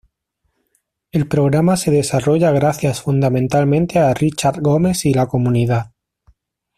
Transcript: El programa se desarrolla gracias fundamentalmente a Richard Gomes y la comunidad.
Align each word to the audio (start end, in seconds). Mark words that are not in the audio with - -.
El 1.11 1.27
programa 1.27 1.77
se 1.77 1.91
desarrolla 1.91 2.49
gracias 2.49 3.03
fundamentalmente 3.03 3.99
a 3.99 4.11
Richard 4.15 4.59
Gomes 4.59 5.05
y 5.05 5.13
la 5.13 5.27
comunidad. 5.27 5.91